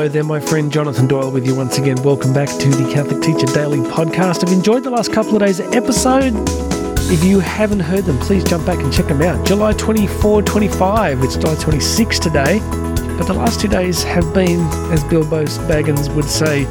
Hello 0.00 0.08
there, 0.08 0.24
my 0.24 0.40
friend 0.40 0.72
Jonathan 0.72 1.06
Doyle 1.06 1.30
with 1.30 1.44
you 1.44 1.54
once 1.54 1.76
again. 1.76 2.02
Welcome 2.02 2.32
back 2.32 2.48
to 2.48 2.68
the 2.70 2.90
Catholic 2.90 3.20
Teacher 3.20 3.44
Daily 3.52 3.80
podcast. 3.80 4.42
I've 4.42 4.50
enjoyed 4.50 4.82
the 4.82 4.88
last 4.88 5.12
couple 5.12 5.36
of 5.36 5.42
days' 5.42 5.60
episode. 5.60 6.32
If 7.12 7.22
you 7.22 7.38
haven't 7.38 7.80
heard 7.80 8.04
them, 8.04 8.18
please 8.20 8.42
jump 8.42 8.64
back 8.64 8.78
and 8.78 8.90
check 8.90 9.08
them 9.08 9.20
out. 9.20 9.46
July 9.46 9.74
24, 9.74 10.40
25. 10.40 11.22
It's 11.22 11.36
July 11.36 11.54
26 11.54 12.18
today. 12.18 12.60
But 13.18 13.24
the 13.24 13.34
last 13.34 13.60
two 13.60 13.68
days 13.68 14.02
have 14.04 14.32
been, 14.32 14.60
as 14.90 15.04
Bilbo 15.04 15.44
Baggins 15.68 16.08
would 16.14 16.24
say, 16.24 16.64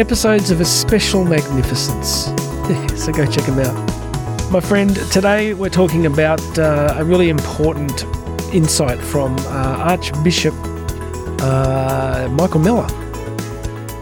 episodes 0.00 0.50
of 0.50 0.62
a 0.62 0.64
special 0.64 1.26
magnificence. 1.26 2.24
so 3.04 3.12
go 3.12 3.26
check 3.26 3.44
them 3.44 3.58
out. 3.58 4.50
My 4.50 4.60
friend, 4.60 4.96
today 5.12 5.52
we're 5.52 5.68
talking 5.68 6.06
about 6.06 6.40
uh, 6.58 6.94
a 6.96 7.04
really 7.04 7.28
important 7.28 8.06
insight 8.54 8.98
from 8.98 9.36
uh, 9.40 9.76
Archbishop 9.90 10.54
uh, 11.42 12.28
Michael 12.30 12.60
Miller, 12.60 12.86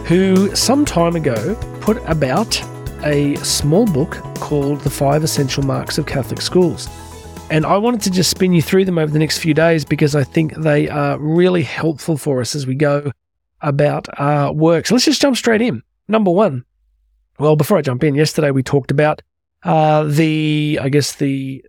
who 0.04 0.54
some 0.54 0.84
time 0.84 1.16
ago 1.16 1.54
put 1.80 1.96
about 2.06 2.62
a 3.02 3.34
small 3.36 3.86
book 3.86 4.12
called 4.36 4.80
The 4.80 4.90
Five 4.90 5.24
Essential 5.24 5.62
Marks 5.62 5.96
of 5.96 6.04
Catholic 6.06 6.42
Schools. 6.42 6.88
And 7.50 7.64
I 7.64 7.78
wanted 7.78 8.02
to 8.02 8.10
just 8.10 8.30
spin 8.30 8.52
you 8.52 8.60
through 8.60 8.84
them 8.84 8.98
over 8.98 9.10
the 9.10 9.18
next 9.18 9.38
few 9.38 9.54
days 9.54 9.84
because 9.84 10.14
I 10.14 10.22
think 10.22 10.54
they 10.56 10.88
are 10.88 11.18
really 11.18 11.62
helpful 11.62 12.16
for 12.16 12.40
us 12.40 12.54
as 12.54 12.66
we 12.66 12.74
go 12.74 13.10
about 13.62 14.06
our 14.20 14.52
work. 14.52 14.86
So 14.86 14.94
let's 14.94 15.06
just 15.06 15.20
jump 15.20 15.36
straight 15.36 15.62
in. 15.62 15.82
Number 16.08 16.30
one. 16.30 16.64
Well, 17.38 17.56
before 17.56 17.78
I 17.78 17.82
jump 17.82 18.04
in, 18.04 18.14
yesterday 18.14 18.50
we 18.50 18.62
talked 18.62 18.90
about 18.90 19.22
uh, 19.62 20.04
the, 20.04 20.78
I 20.80 20.90
guess, 20.90 21.14
the 21.14 21.64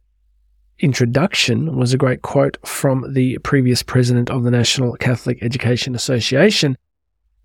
introduction 0.81 1.75
was 1.75 1.93
a 1.93 1.97
great 1.97 2.21
quote 2.21 2.57
from 2.65 3.13
the 3.13 3.37
previous 3.39 3.83
president 3.83 4.29
of 4.29 4.43
the 4.43 4.51
National 4.51 4.93
Catholic 4.97 5.41
Education 5.41 5.95
Association, 5.95 6.77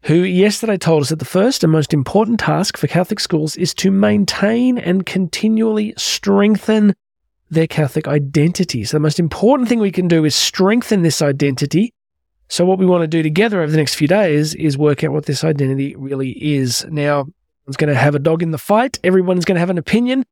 who 0.02 0.22
yesterday 0.22 0.76
told 0.76 1.02
us 1.02 1.10
that 1.10 1.18
the 1.18 1.24
first 1.24 1.62
and 1.62 1.72
most 1.72 1.92
important 1.92 2.40
task 2.40 2.76
for 2.76 2.86
Catholic 2.86 3.20
schools 3.20 3.56
is 3.56 3.74
to 3.74 3.90
maintain 3.90 4.78
and 4.78 5.06
continually 5.06 5.94
strengthen 5.96 6.94
their 7.50 7.66
Catholic 7.66 8.08
identity. 8.08 8.84
So, 8.84 8.96
the 8.96 9.00
most 9.00 9.20
important 9.20 9.68
thing 9.68 9.78
we 9.78 9.92
can 9.92 10.08
do 10.08 10.24
is 10.24 10.34
strengthen 10.34 11.02
this 11.02 11.22
identity. 11.22 11.92
So, 12.48 12.64
what 12.64 12.78
we 12.78 12.86
want 12.86 13.02
to 13.02 13.08
do 13.08 13.22
together 13.22 13.62
over 13.62 13.70
the 13.70 13.78
next 13.78 13.94
few 13.94 14.08
days 14.08 14.54
is 14.54 14.78
work 14.78 15.04
out 15.04 15.12
what 15.12 15.26
this 15.26 15.44
identity 15.44 15.94
really 15.96 16.30
is. 16.30 16.84
Now, 16.88 17.20
everyone's 17.62 17.76
going 17.76 17.92
to 17.92 18.00
have 18.00 18.14
a 18.14 18.20
dog 18.20 18.42
in 18.42 18.50
the 18.50 18.58
fight, 18.58 18.98
everyone's 19.04 19.44
going 19.44 19.56
to 19.56 19.60
have 19.60 19.70
an 19.70 19.78
opinion. 19.78 20.24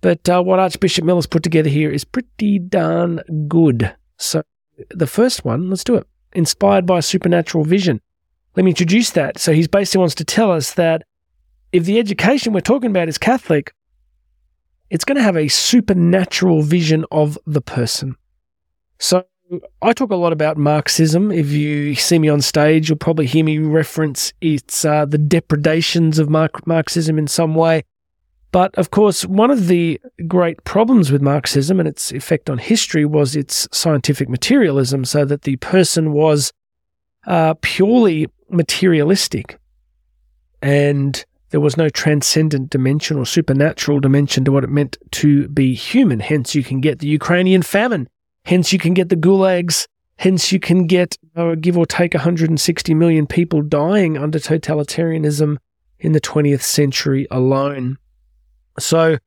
But 0.00 0.28
uh, 0.28 0.42
what 0.42 0.58
Archbishop 0.58 1.04
Miller's 1.04 1.26
put 1.26 1.42
together 1.42 1.68
here 1.68 1.90
is 1.90 2.04
pretty 2.04 2.58
darn 2.58 3.20
good. 3.48 3.94
So, 4.16 4.42
the 4.90 5.06
first 5.06 5.44
one, 5.44 5.68
let's 5.68 5.84
do 5.84 5.96
it. 5.96 6.06
Inspired 6.32 6.86
by 6.86 7.00
supernatural 7.00 7.64
vision. 7.64 8.00
Let 8.56 8.64
me 8.64 8.70
introduce 8.70 9.10
that. 9.10 9.38
So, 9.38 9.52
he 9.52 9.66
basically 9.66 10.00
wants 10.00 10.14
to 10.16 10.24
tell 10.24 10.50
us 10.50 10.74
that 10.74 11.02
if 11.72 11.84
the 11.84 11.98
education 11.98 12.52
we're 12.52 12.60
talking 12.60 12.90
about 12.90 13.08
is 13.08 13.18
Catholic, 13.18 13.74
it's 14.88 15.04
going 15.04 15.16
to 15.16 15.22
have 15.22 15.36
a 15.36 15.48
supernatural 15.48 16.62
vision 16.62 17.04
of 17.10 17.38
the 17.46 17.60
person. 17.60 18.16
So, 18.98 19.24
I 19.82 19.92
talk 19.92 20.10
a 20.10 20.16
lot 20.16 20.32
about 20.32 20.56
Marxism. 20.56 21.32
If 21.32 21.50
you 21.50 21.94
see 21.96 22.18
me 22.18 22.28
on 22.28 22.40
stage, 22.40 22.88
you'll 22.88 22.98
probably 22.98 23.26
hear 23.26 23.44
me 23.44 23.58
reference 23.58 24.32
it's 24.40 24.84
uh, 24.84 25.04
the 25.04 25.18
depredations 25.18 26.18
of 26.18 26.30
Marxism 26.30 27.18
in 27.18 27.26
some 27.26 27.54
way. 27.54 27.84
But 28.52 28.74
of 28.76 28.90
course, 28.90 29.24
one 29.24 29.50
of 29.50 29.68
the 29.68 30.00
great 30.26 30.64
problems 30.64 31.12
with 31.12 31.22
Marxism 31.22 31.78
and 31.78 31.88
its 31.88 32.10
effect 32.12 32.50
on 32.50 32.58
history 32.58 33.04
was 33.04 33.36
its 33.36 33.68
scientific 33.72 34.28
materialism, 34.28 35.04
so 35.04 35.24
that 35.24 35.42
the 35.42 35.56
person 35.56 36.12
was 36.12 36.52
uh, 37.26 37.54
purely 37.60 38.26
materialistic 38.48 39.60
and 40.62 41.24
there 41.50 41.60
was 41.60 41.76
no 41.76 41.88
transcendent 41.88 42.70
dimension 42.70 43.18
or 43.18 43.26
supernatural 43.26 44.00
dimension 44.00 44.44
to 44.44 44.52
what 44.52 44.64
it 44.64 44.70
meant 44.70 44.96
to 45.12 45.48
be 45.48 45.74
human. 45.74 46.20
Hence, 46.20 46.54
you 46.54 46.62
can 46.62 46.80
get 46.80 47.00
the 47.00 47.08
Ukrainian 47.08 47.62
famine. 47.62 48.08
Hence, 48.44 48.72
you 48.72 48.78
can 48.78 48.94
get 48.94 49.08
the 49.08 49.16
gulags. 49.16 49.86
Hence, 50.16 50.52
you 50.52 50.60
can 50.60 50.86
get, 50.86 51.16
uh, 51.34 51.56
give 51.56 51.76
or 51.76 51.86
take, 51.86 52.14
160 52.14 52.94
million 52.94 53.26
people 53.26 53.62
dying 53.62 54.16
under 54.16 54.38
totalitarianism 54.38 55.56
in 55.98 56.12
the 56.12 56.20
20th 56.20 56.62
century 56.62 57.26
alone. 57.30 57.98
So, 58.80 59.18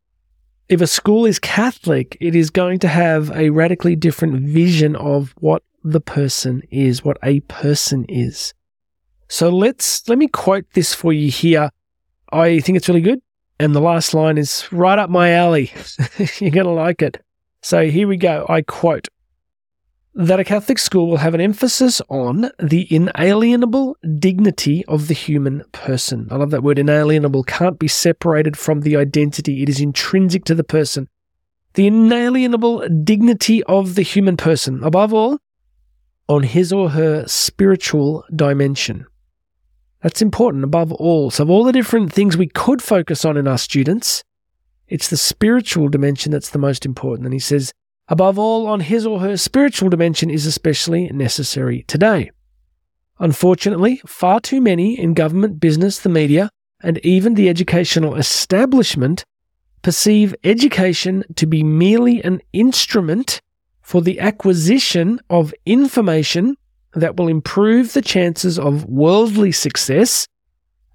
if 0.70 0.82
a 0.82 0.88
school 0.88 1.26
is 1.26 1.40
Catholic, 1.40 2.18
it 2.20 2.36
is 2.36 2.50
going 2.50 2.80
to 2.80 2.88
have 2.88 3.32
a 3.32 3.50
radically 3.50 3.96
different 3.96 4.40
vision 4.42 4.96
of 4.96 5.34
what 5.40 5.64
the 5.84 6.02
person 6.02 6.64
is, 6.72 7.04
what 7.04 7.18
a 7.24 7.42
person 7.42 8.06
is. 8.08 8.54
So 9.28 9.50
let's 9.50 10.08
let 10.08 10.18
me 10.18 10.28
quote 10.28 10.66
this 10.74 10.94
for 10.94 11.12
you 11.12 11.30
here. 11.30 11.72
I 12.32 12.60
think 12.60 12.78
it's 12.78 12.88
really 12.88 13.02
good, 13.02 13.22
and 13.60 13.76
the 13.76 13.82
last 13.82 14.14
line 14.14 14.38
is 14.38 14.68
right 14.72 14.98
up 14.98 15.10
my 15.10 15.32
alley. 15.32 15.72
You're 16.40 16.52
going 16.52 16.66
to 16.66 16.72
like 16.72 17.02
it. 17.02 17.24
So 17.62 17.90
here 17.90 18.08
we 18.08 18.18
go. 18.18 18.46
I 18.50 18.62
quote 18.62 19.08
that 20.16 20.40
a 20.40 20.44
Catholic 20.44 20.78
school 20.78 21.10
will 21.10 21.18
have 21.18 21.34
an 21.34 21.42
emphasis 21.42 22.02
on 22.08 22.52
the 22.60 22.88
inalienable 22.94 23.98
dignity 24.20 24.86
of 24.88 25.08
the 25.08 25.14
human 25.14 25.64
person. 25.72 26.28
I 26.30 26.36
love 26.36 26.52
that 26.52 26.64
word 26.64 26.78
inalienable, 26.78 27.44
can't 27.44 27.80
be 27.80 27.88
separated 27.88 28.56
from 28.56 28.82
the 28.82 28.96
identity, 28.96 29.64
it 29.64 29.70
is 29.70 29.82
intrinsic 29.82 30.46
to 30.46 30.56
the 30.56 30.64
person. 30.64 31.10
The 31.74 31.88
inalienable 31.88 32.88
dignity 33.04 33.64
of 33.64 33.96
the 33.96 34.04
human 34.04 34.38
person, 34.38 34.84
above 34.84 35.14
all, 35.14 35.40
on 36.30 36.44
his 36.44 36.72
or 36.72 36.92
her 36.92 37.28
spiritual 37.28 38.24
dimension. 38.34 39.08
That's 40.02 40.22
important 40.22 40.64
above 40.64 40.92
all. 40.92 41.32
So, 41.32 41.44
of 41.44 41.50
all 41.50 41.64
the 41.64 41.72
different 41.72 42.14
things 42.14 42.38
we 42.38 42.48
could 42.48 42.82
focus 42.82 43.26
on 43.26 43.38
in 43.38 43.48
our 43.48 43.58
students, 43.58 44.24
it's 44.88 45.10
the 45.10 45.18
spiritual 45.18 45.88
dimension 45.88 46.32
that's 46.32 46.52
the 46.52 46.60
most 46.60 46.86
important. 46.86 47.26
And 47.26 47.34
he 47.34 47.40
says, 47.40 47.74
above 48.08 48.38
all, 48.38 48.68
on 48.68 48.82
his 48.82 49.06
or 49.06 49.20
her 49.20 49.38
spiritual 49.38 49.90
dimension 49.90 50.30
is 50.30 50.46
especially 50.46 51.08
necessary 51.10 51.84
today. 51.88 52.32
Unfortunately, 53.20 54.02
far 54.06 54.40
too 54.40 54.60
many 54.60 55.00
in 55.00 55.14
government, 55.14 55.60
business, 55.60 56.00
the 56.00 56.10
media, 56.10 56.50
and 56.82 56.98
even 57.00 57.36
the 57.36 57.48
educational 57.48 58.16
establishment 58.16 59.24
perceive 59.82 60.36
education 60.44 61.24
to 61.36 61.46
be 61.46 61.64
merely 61.64 62.24
an 62.24 62.42
instrument 62.52 63.42
for 63.82 64.02
the 64.02 64.20
acquisition 64.20 65.20
of 65.30 65.54
information 65.66 66.56
that 66.94 67.18
will 67.18 67.28
improve 67.28 67.94
the 67.94 68.02
chances 68.02 68.58
of 68.58 68.86
worldly 68.86 69.52
success 69.52 70.28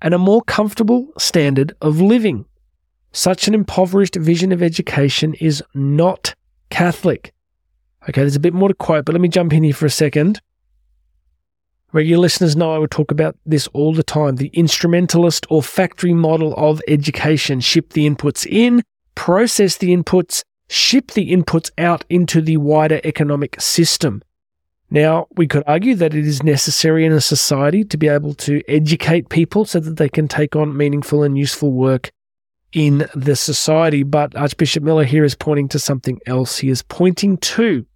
and 0.01 0.15
a 0.15 0.19
more 0.19 0.43
comfortable 0.43 1.13
standard 1.19 1.75
of 1.81 2.01
living. 2.01 2.45
Such 3.13 3.49
an 3.49 3.55
impoverished 3.55 4.17
vision 4.17 4.53
of 4.53 4.63
education 4.63 5.35
is 5.35 5.63
not 5.75 6.35
Catholic. 6.71 7.33
Okay, 8.09 8.23
there's 8.23 8.37
a 8.37 8.41
bit 8.41 8.55
more 8.55 8.69
to 8.69 8.75
quote, 8.75 9.05
but 9.05 9.13
let 9.13 9.21
me 9.21 9.29
jump 9.29 9.53
in 9.53 9.65
here 9.65 9.75
for 9.75 9.87
a 9.87 9.91
second. 9.91 10.41
Regular 11.93 12.21
listeners 12.21 12.55
know 12.55 12.75
I 12.75 12.79
would 12.79 12.91
talk 12.91 13.11
about 13.11 13.37
this 13.47 13.67
all 13.69 13.95
the 13.95 14.03
time 14.03 14.37
the 14.37 14.51
instrumentalist 14.53 15.47
or 15.49 15.63
factory 15.63 16.13
model 16.13 16.55
of 16.57 16.83
education. 16.87 17.61
Ship 17.61 17.93
the 17.93 18.09
inputs 18.09 18.47
in, 18.47 18.83
process 19.15 19.79
the 19.79 19.97
inputs, 19.97 20.43
ship 20.69 21.13
the 21.13 21.33
inputs 21.33 21.71
out 21.79 22.05
into 22.11 22.43
the 22.43 22.59
wider 22.59 23.01
economic 23.05 23.59
system. 23.61 24.23
Now, 24.91 25.29
we 25.37 25.47
could 25.47 25.65
argue 25.67 25.95
that 25.97 26.15
it 26.15 26.27
is 26.27 26.43
necessary 26.43 27.05
in 27.05 27.13
a 27.13 27.21
society 27.21 27.85
to 27.85 27.97
be 27.97 28.09
able 28.09 28.35
to 28.35 28.63
educate 28.69 29.29
people 29.29 29.65
so 29.65 29.81
that 29.81 29.97
they 29.97 30.09
can 30.09 30.29
take 30.29 30.57
on 30.57 30.77
meaningful 30.77 31.23
and 31.23 31.39
useful 31.39 31.73
work 31.73 32.11
in 32.73 33.09
the 33.15 33.37
society. 33.37 34.03
But 34.03 34.37
Archbishop 34.37 34.83
Miller 34.83 35.05
here 35.05 35.25
is 35.25 35.35
pointing 35.35 35.69
to 35.69 35.79
something 35.79 36.21
else. 36.27 36.59
He 36.59 36.69
is 36.69 36.83
pointing 36.83 37.39
to 37.39 37.87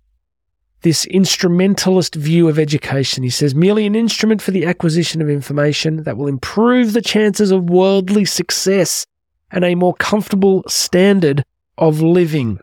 this 0.82 1.04
instrumentalist 1.06 2.14
view 2.14 2.48
of 2.48 2.58
education. 2.58 3.22
He 3.22 3.30
says, 3.30 3.54
merely 3.54 3.86
an 3.86 3.94
instrument 3.94 4.42
for 4.42 4.50
the 4.50 4.66
acquisition 4.66 5.22
of 5.22 5.30
information 5.30 6.02
that 6.02 6.16
will 6.16 6.26
improve 6.26 6.92
the 6.92 7.02
chances 7.02 7.50
of 7.50 7.70
worldly 7.70 8.24
success 8.24 9.06
and 9.52 9.64
a 9.64 9.76
more 9.76 9.94
comfortable 9.94 10.64
standard 10.66 11.44
of 11.78 12.00
living. 12.00 12.58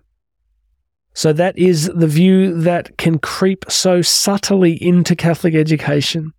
So 1.14 1.34
that 1.34 1.58
is 1.58 1.90
the 1.94 2.08
view 2.08 2.62
that 2.62 2.98
can 2.98 3.20
creep 3.20 3.66
so 3.70 4.02
subtly 4.02 4.74
into 4.74 5.16
Catholic 5.16 5.56
education. 5.56 6.34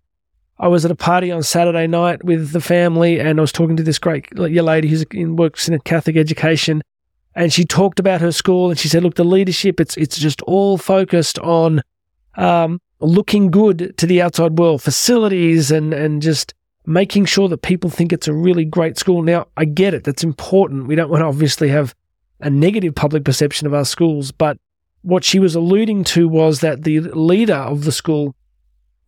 I 0.61 0.67
was 0.67 0.85
at 0.85 0.91
a 0.91 0.95
party 0.95 1.31
on 1.31 1.41
Saturday 1.41 1.87
night 1.87 2.23
with 2.23 2.51
the 2.51 2.61
family, 2.61 3.19
and 3.19 3.39
I 3.39 3.41
was 3.41 3.51
talking 3.51 3.75
to 3.77 3.83
this 3.83 3.97
great 3.97 4.37
lady 4.37 4.87
who 4.87 5.33
works 5.33 5.67
in 5.67 5.77
Catholic 5.79 6.15
education, 6.15 6.83
and 7.33 7.51
she 7.51 7.65
talked 7.65 7.99
about 7.99 8.21
her 8.21 8.31
school, 8.31 8.69
and 8.69 8.77
she 8.77 8.87
said, 8.87 9.01
"Look, 9.01 9.15
the 9.15 9.23
leadership 9.23 9.79
it's 9.79 9.97
it's 9.97 10.19
just 10.19 10.39
all 10.43 10.77
focused 10.77 11.39
on 11.39 11.81
um, 12.35 12.79
looking 12.99 13.49
good 13.49 13.97
to 13.97 14.05
the 14.05 14.21
outside 14.21 14.59
world, 14.59 14.81
facilities, 14.81 15.71
and 15.71 15.93
and 15.93 16.21
just." 16.21 16.53
Making 16.83 17.25
sure 17.25 17.47
that 17.47 17.61
people 17.61 17.91
think 17.91 18.11
it's 18.11 18.27
a 18.27 18.33
really 18.33 18.65
great 18.65 18.97
school. 18.97 19.21
Now, 19.21 19.45
I 19.55 19.65
get 19.65 19.93
it. 19.93 20.03
That's 20.03 20.23
important. 20.23 20.87
We 20.87 20.95
don't 20.95 21.11
want 21.11 21.21
to 21.21 21.27
obviously 21.27 21.69
have 21.69 21.93
a 22.39 22.49
negative 22.49 22.95
public 22.95 23.23
perception 23.23 23.67
of 23.67 23.73
our 23.75 23.85
schools, 23.85 24.31
but 24.31 24.57
what 25.03 25.23
she 25.23 25.37
was 25.37 25.53
alluding 25.53 26.05
to 26.05 26.27
was 26.27 26.61
that 26.61 26.83
the 26.83 27.01
leader 27.01 27.53
of 27.53 27.83
the 27.83 27.91
school 27.91 28.35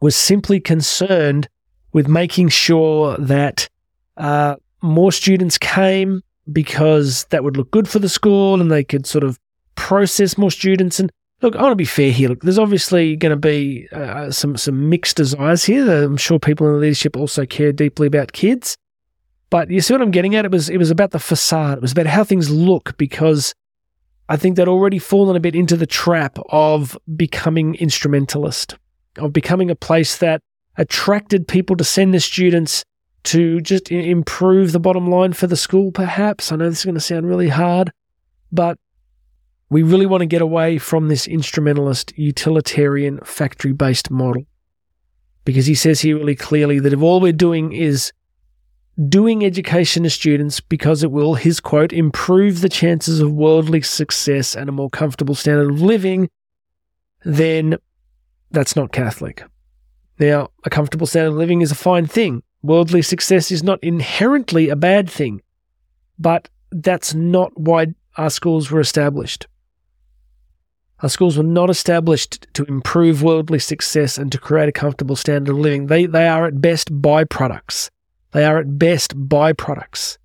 was 0.04 0.18
simply 0.18 0.60
concerned 0.60 1.48
with 1.94 2.10
making 2.10 2.50
sure 2.50 3.16
that 3.18 3.70
uh, 4.18 4.54
more 4.82 5.14
students 5.14 5.58
came 5.58 6.22
because 6.52 7.24
that 7.30 7.42
would 7.42 7.56
look 7.56 7.72
good 7.72 7.88
for 7.88 8.00
the 8.00 8.10
school 8.10 8.60
and 8.60 8.70
they 8.70 8.84
could 8.84 9.08
sort 9.08 9.24
of 9.24 9.40
process 9.76 10.38
more 10.38 10.52
students. 10.52 11.00
And 11.00 11.10
look, 11.42 11.56
I 11.56 11.62
want 11.62 11.72
to 11.72 11.78
be 11.78 11.86
fair 11.86 12.12
here. 12.12 12.28
Look, 12.28 12.42
there's 12.42 12.60
obviously 12.60 13.16
going 13.16 13.30
to 13.30 13.38
be 13.38 13.88
uh, 13.94 14.30
some 14.30 14.58
some 14.58 14.90
mixed 14.90 15.16
desires 15.16 15.64
here. 15.64 15.90
I'm 16.04 16.18
sure 16.18 16.38
people 16.38 16.68
in 16.68 16.74
the 16.74 16.80
leadership 16.80 17.16
also 17.16 17.46
care 17.46 17.72
deeply 17.72 18.08
about 18.08 18.34
kids. 18.34 18.76
But 19.50 19.70
you 19.70 19.80
see 19.80 19.94
what 19.94 20.02
I'm 20.02 20.12
getting 20.12 20.36
at? 20.36 20.44
It 20.44 20.52
was 20.52 20.70
it 20.70 20.80
was 20.80 20.92
about 20.92 21.12
the 21.12 21.20
facade. 21.20 21.78
It 21.78 21.82
was 21.82 21.94
about 21.94 22.08
how 22.08 22.26
things 22.26 22.50
look 22.50 22.98
because 22.98 23.56
I 24.28 24.36
think 24.36 24.58
they'd 24.58 24.68
already 24.68 25.00
fallen 25.00 25.38
a 25.38 25.40
bit 25.40 25.56
into 25.56 25.78
the 25.78 25.88
trap 25.88 26.40
of 26.50 26.98
becoming 27.16 27.76
instrumentalist, 27.76 28.76
of 29.18 29.34
becoming 29.34 29.70
a 29.70 29.76
place 29.76 30.18
that 30.18 30.42
attracted 30.78 31.48
people 31.48 31.76
to 31.78 31.84
send 31.84 32.14
their 32.14 32.20
students 32.20 32.84
to 33.24 33.62
just 33.62 33.92
improve 33.92 34.72
the 34.72 34.80
bottom 34.80 35.08
line 35.08 35.34
for 35.34 35.48
the 35.48 35.56
school, 35.56 35.92
perhaps. 35.92 36.52
I 36.52 36.58
know 36.58 36.70
this 36.70 36.80
is 36.80 36.86
going 36.86 36.96
to 36.96 37.02
sound 37.02 37.28
really 37.28 37.50
hard, 37.50 37.92
but 38.52 38.78
we 39.70 39.82
really 39.82 40.06
want 40.06 40.22
to 40.22 40.28
get 40.28 40.42
away 40.42 40.78
from 40.78 41.08
this 41.08 41.28
instrumentalist, 41.28 42.18
utilitarian, 42.18 43.20
factory 43.24 43.72
based 43.72 44.12
model. 44.12 44.44
Because 45.46 45.66
he 45.66 45.76
says 45.76 46.02
here 46.02 46.18
really 46.18 46.36
clearly 46.36 46.80
that 46.80 46.94
if 46.94 47.02
all 47.02 47.20
we're 47.20 47.34
doing 47.34 47.74
is 47.74 48.12
doing 49.10 49.44
education 49.44 50.04
to 50.04 50.10
students 50.10 50.60
because 50.60 51.04
it 51.04 51.12
will, 51.12 51.34
his 51.34 51.60
quote, 51.60 51.92
improve 51.92 52.62
the 52.62 52.70
chances 52.70 53.20
of 53.20 53.32
worldly 53.32 53.82
success 53.82 54.56
and 54.56 54.70
a 54.70 54.74
more 54.74 54.90
comfortable 54.90 55.36
standard 55.36 55.72
of 55.72 55.82
living, 55.82 56.30
then 57.26 57.78
that's 58.54 58.76
not 58.76 58.94
Catholic. 58.94 59.44
Now, 60.20 60.52
a 60.64 60.70
comfortable 60.70 61.08
standard 61.08 61.32
of 61.32 61.38
living 61.38 61.62
is 61.62 61.72
a 61.72 61.76
fine 61.76 62.06
thing. 62.06 62.44
Worldly 62.62 63.02
success 63.02 63.52
is 63.52 63.64
not 63.64 63.84
inherently 63.84 64.70
a 64.70 64.76
bad 64.76 65.10
thing, 65.10 65.42
but 66.18 66.48
that's 66.72 67.14
not 67.14 67.52
why 67.60 67.88
our 68.16 68.30
schools 68.30 68.72
were 68.72 68.80
established. 68.80 69.48
Our 71.02 71.10
schools 71.10 71.36
were 71.36 71.44
not 71.44 71.70
established 71.70 72.48
to 72.54 72.64
improve 72.66 73.24
worldly 73.24 73.60
success 73.60 74.18
and 74.18 74.32
to 74.32 74.38
create 74.38 74.70
a 74.70 74.72
comfortable 74.72 75.18
standard 75.18 75.52
of 75.52 75.60
living. 75.60 75.88
They, 75.88 76.06
they 76.06 76.28
are 76.28 76.46
at 76.46 76.62
best 76.62 76.94
byproducts. 77.02 77.90
They 78.32 78.46
are 78.46 78.60
at 78.60 78.80
best 78.80 79.18
byproducts. 79.28 80.18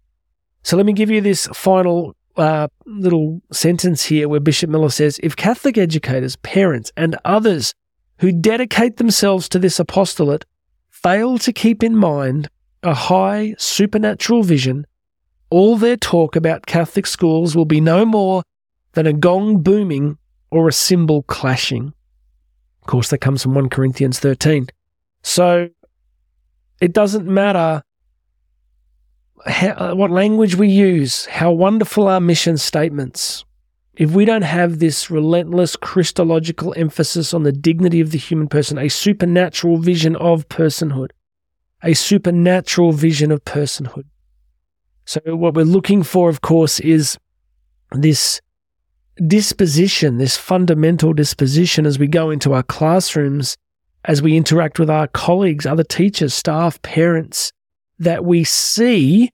So 0.63 0.77
let 0.77 0.87
me 0.87 0.93
give 0.93 1.11
you 1.11 1.21
this 1.21 1.49
final 1.49 2.15
uh, 2.37 2.69
little 2.87 3.43
sentence 3.51 4.05
here 4.05 4.29
where 4.29 4.39
Bishop 4.39 4.71
Miller 4.71 4.91
says 4.91 5.19
If 5.23 5.35
Catholic 5.35 5.77
educators, 5.77 6.37
parents, 6.37 6.93
and 6.97 7.17
others 7.25 7.75
who 8.19 8.32
dedicate 8.32 8.97
themselves 8.97 9.49
to 9.49 9.59
this 9.59 9.79
apostolate 9.79 10.44
fail 10.91 11.38
to 11.38 11.53
keep 11.53 11.82
in 11.82 11.97
mind 11.97 12.49
a 12.82 12.94
high 12.94 13.55
supernatural 13.59 14.43
vision, 14.43 14.87
all 15.50 15.76
their 15.76 15.97
talk 15.97 16.37
about 16.37 16.67
Catholic 16.67 17.06
schools 17.06 17.56
will 17.56 17.65
be 17.65 17.81
no 17.81 18.05
more 18.05 18.43
than 18.93 19.06
a 19.06 19.12
gong 19.12 19.62
booming 19.62 20.19
or 20.50 20.69
a 20.69 20.73
cymbal 20.73 21.23
clashing. 21.25 21.93
Of 22.82 22.87
course, 22.87 23.11
that 23.11 23.19
comes 23.19 23.43
from 23.43 23.55
1 23.55 23.69
Corinthians 23.69 24.19
13. 24.19 24.69
So 25.23 25.69
it 26.81 26.93
doesn't 26.93 27.26
matter 27.26 27.82
how, 29.47 29.94
what 29.94 30.11
language 30.11 30.56
we 30.56 30.69
use, 30.69 31.26
how 31.26 31.53
wonderful 31.53 32.09
our 32.09 32.20
mission 32.20 32.56
statements. 32.56 33.44
If 33.99 34.12
we 34.12 34.25
don't 34.25 34.43
have 34.43 34.79
this 34.79 35.11
relentless 35.11 35.75
Christological 35.75 36.73
emphasis 36.77 37.35
on 37.35 37.43
the 37.43 37.50
dignity 37.50 38.00
of 38.00 38.12
the 38.12 38.19
human 38.19 38.47
person, 38.47 38.79
a 38.79 38.89
supernatural 38.89 39.79
vision 39.79 40.15
of 40.15 40.49
personhood, 40.49 41.11
a 41.83 41.95
supernatural 41.95 42.93
vision 42.93 43.33
of 43.33 43.45
personhood. 43.45 44.05
So, 45.05 45.21
what 45.27 45.55
we're 45.55 45.65
looking 45.65 46.05
for, 46.05 46.29
of 46.31 46.43
course, 46.43 46.79
is 46.79 47.19
this 47.91 48.41
disposition, 49.27 50.19
this 50.19 50.37
fundamental 50.37 51.12
disposition 51.12 51.85
as 51.85 51.99
we 51.99 52.06
go 52.06 52.31
into 52.31 52.53
our 52.53 52.62
classrooms, 52.62 53.56
as 54.05 54.23
we 54.23 54.37
interact 54.37 54.79
with 54.79 54.91
our 54.91 55.09
colleagues, 55.09 55.67
other 55.67 55.83
teachers, 55.83 56.35
staff, 56.35 56.81
parents, 56.83 57.53
that 57.99 58.25
we 58.25 58.44
see 58.44 59.33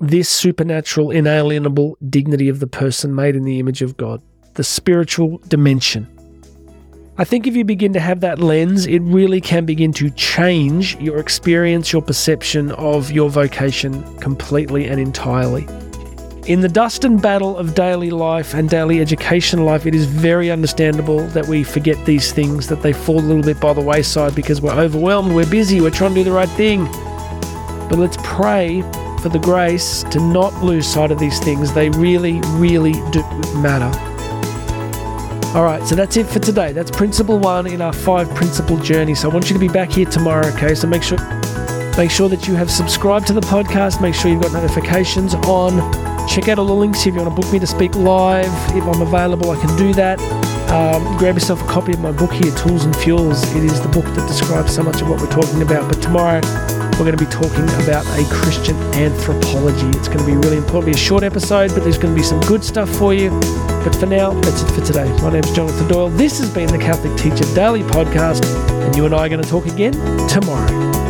this 0.00 0.28
supernatural, 0.28 1.10
inalienable 1.10 1.96
dignity 2.08 2.48
of 2.48 2.60
the 2.60 2.66
person 2.66 3.14
made 3.14 3.36
in 3.36 3.44
the 3.44 3.58
image 3.58 3.82
of 3.82 3.96
God, 3.96 4.22
the 4.54 4.64
spiritual 4.64 5.38
dimension. 5.48 6.08
I 7.16 7.22
think 7.22 7.46
if 7.46 7.54
you 7.54 7.64
begin 7.64 7.92
to 7.92 8.00
have 8.00 8.20
that 8.20 8.40
lens, 8.40 8.86
it 8.86 8.98
really 9.02 9.40
can 9.40 9.64
begin 9.64 9.92
to 9.92 10.10
change 10.10 10.96
your 10.96 11.18
experience, 11.18 11.92
your 11.92 12.02
perception 12.02 12.72
of 12.72 13.12
your 13.12 13.30
vocation 13.30 14.18
completely 14.18 14.86
and 14.86 15.00
entirely. 15.00 15.64
In 16.46 16.60
the 16.60 16.68
dust 16.68 17.04
and 17.04 17.22
battle 17.22 17.56
of 17.56 17.76
daily 17.76 18.10
life 18.10 18.52
and 18.52 18.68
daily 18.68 19.00
education 19.00 19.64
life, 19.64 19.86
it 19.86 19.94
is 19.94 20.06
very 20.06 20.50
understandable 20.50 21.24
that 21.28 21.46
we 21.46 21.62
forget 21.62 22.04
these 22.04 22.32
things, 22.32 22.66
that 22.66 22.82
they 22.82 22.92
fall 22.92 23.20
a 23.20 23.22
little 23.22 23.44
bit 23.44 23.60
by 23.60 23.72
the 23.72 23.80
wayside 23.80 24.34
because 24.34 24.60
we're 24.60 24.72
overwhelmed, 24.72 25.32
we're 25.32 25.48
busy, 25.48 25.80
we're 25.80 25.90
trying 25.90 26.14
to 26.14 26.16
do 26.16 26.24
the 26.24 26.32
right 26.32 26.50
thing. 26.50 26.84
But 27.88 27.98
let's 27.98 28.18
pray 28.24 28.82
for 29.24 29.30
the 29.30 29.38
grace 29.38 30.02
to 30.10 30.20
not 30.20 30.52
lose 30.62 30.86
sight 30.86 31.10
of 31.10 31.18
these 31.18 31.38
things. 31.40 31.72
They 31.72 31.88
really, 31.88 32.42
really 32.58 32.92
do 33.10 33.22
matter. 33.56 33.90
All 35.56 35.64
right, 35.64 35.82
so 35.86 35.94
that's 35.94 36.18
it 36.18 36.26
for 36.26 36.40
today. 36.40 36.72
That's 36.72 36.90
principle 36.90 37.38
one 37.38 37.66
in 37.66 37.80
our 37.80 37.94
five 37.94 38.28
principle 38.34 38.76
journey. 38.76 39.14
So 39.14 39.30
I 39.30 39.32
want 39.32 39.48
you 39.48 39.54
to 39.54 39.58
be 39.58 39.68
back 39.68 39.90
here 39.90 40.04
tomorrow, 40.04 40.46
okay? 40.48 40.74
So 40.74 40.86
make 40.86 41.02
sure 41.02 41.16
make 41.96 42.10
sure 42.10 42.28
that 42.28 42.46
you 42.46 42.54
have 42.54 42.70
subscribed 42.70 43.26
to 43.28 43.32
the 43.32 43.40
podcast. 43.40 44.02
Make 44.02 44.14
sure 44.14 44.30
you've 44.30 44.42
got 44.42 44.52
notifications 44.52 45.34
on. 45.34 45.72
Check 46.28 46.48
out 46.48 46.58
all 46.58 46.66
the 46.66 46.74
links 46.74 47.06
if 47.06 47.14
you 47.14 47.22
want 47.22 47.34
to 47.34 47.42
book 47.42 47.50
me 47.50 47.58
to 47.60 47.66
speak 47.66 47.94
live. 47.94 48.52
If 48.76 48.84
I'm 48.84 49.00
available, 49.00 49.52
I 49.52 49.58
can 49.58 49.74
do 49.78 49.94
that. 49.94 50.20
Um, 50.70 51.16
grab 51.16 51.36
yourself 51.36 51.62
a 51.62 51.66
copy 51.66 51.92
of 51.92 52.00
my 52.00 52.12
book 52.12 52.32
here, 52.32 52.54
Tools 52.56 52.84
and 52.84 52.94
Fuels. 52.96 53.42
It 53.56 53.64
is 53.64 53.80
the 53.80 53.88
book 53.88 54.04
that 54.04 54.28
describes 54.28 54.74
so 54.74 54.82
much 54.82 55.00
of 55.00 55.08
what 55.08 55.18
we're 55.18 55.30
talking 55.30 55.62
about. 55.62 55.90
But 55.90 56.02
tomorrow, 56.02 56.42
we're 56.98 57.04
going 57.04 57.18
to 57.18 57.24
be 57.24 57.30
talking 57.30 57.64
about 57.82 58.06
a 58.18 58.24
Christian 58.30 58.76
anthropology. 58.94 59.86
It's 59.98 60.06
going 60.06 60.20
to 60.20 60.26
be 60.26 60.36
really 60.36 60.58
important. 60.58 60.68
It'll 60.68 60.82
be 60.82 60.90
a 60.92 60.96
short 60.96 61.24
episode, 61.24 61.74
but 61.74 61.82
there's 61.82 61.98
going 61.98 62.14
to 62.14 62.18
be 62.18 62.22
some 62.22 62.40
good 62.42 62.62
stuff 62.62 62.88
for 62.88 63.12
you. 63.12 63.30
But 63.84 63.96
for 63.96 64.06
now, 64.06 64.32
that's 64.40 64.62
it 64.62 64.70
for 64.70 64.84
today. 64.84 65.10
My 65.20 65.32
name 65.32 65.42
is 65.42 65.50
Jonathan 65.50 65.88
Doyle. 65.88 66.08
This 66.08 66.38
has 66.38 66.50
been 66.54 66.68
the 66.68 66.78
Catholic 66.78 67.16
Teacher 67.18 67.52
Daily 67.54 67.82
Podcast, 67.82 68.44
and 68.84 68.94
you 68.94 69.06
and 69.06 69.14
I 69.14 69.26
are 69.26 69.28
going 69.28 69.42
to 69.42 69.48
talk 69.48 69.66
again 69.66 69.92
tomorrow. 70.28 71.03